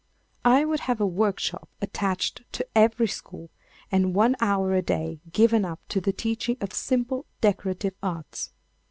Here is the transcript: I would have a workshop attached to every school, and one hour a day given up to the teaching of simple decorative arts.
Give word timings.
I 0.45 0.65
would 0.65 0.79
have 0.79 0.99
a 0.99 1.05
workshop 1.05 1.69
attached 1.79 2.41
to 2.53 2.65
every 2.75 3.05
school, 3.07 3.51
and 3.91 4.15
one 4.15 4.35
hour 4.41 4.73
a 4.73 4.81
day 4.81 5.19
given 5.31 5.63
up 5.63 5.79
to 5.89 6.01
the 6.01 6.11
teaching 6.11 6.57
of 6.59 6.73
simple 6.73 7.27
decorative 7.39 7.93
arts. 8.01 8.49